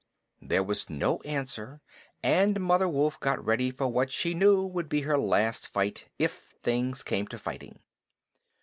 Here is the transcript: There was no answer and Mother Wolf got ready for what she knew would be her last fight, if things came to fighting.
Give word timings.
There 0.41 0.63
was 0.63 0.89
no 0.89 1.19
answer 1.19 1.79
and 2.23 2.59
Mother 2.59 2.87
Wolf 2.89 3.19
got 3.19 3.45
ready 3.45 3.69
for 3.69 3.85
what 3.87 4.11
she 4.11 4.33
knew 4.33 4.65
would 4.65 4.89
be 4.89 5.01
her 5.01 5.15
last 5.19 5.67
fight, 5.67 6.09
if 6.17 6.55
things 6.63 7.03
came 7.03 7.27
to 7.27 7.37
fighting. 7.37 7.77